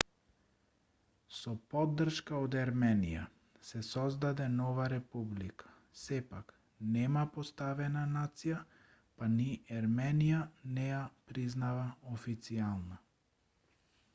[1.39, 3.25] со поддршка од ерменија
[3.67, 5.69] се создаде нова република
[6.05, 6.55] сепак
[6.97, 8.57] нема поставена нација
[9.21, 10.41] па ни ерменија
[10.79, 11.03] не ја
[11.35, 11.85] признава
[12.17, 12.99] официјално